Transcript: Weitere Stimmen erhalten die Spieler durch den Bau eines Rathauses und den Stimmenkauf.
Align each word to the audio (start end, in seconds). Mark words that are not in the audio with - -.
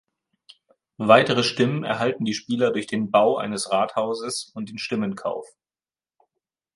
Weitere 0.97 1.43
Stimmen 1.43 1.83
erhalten 1.83 2.25
die 2.25 2.33
Spieler 2.33 2.71
durch 2.71 2.87
den 2.87 3.11
Bau 3.11 3.37
eines 3.37 3.71
Rathauses 3.71 4.51
und 4.55 4.67
den 4.69 4.79
Stimmenkauf. 4.79 5.45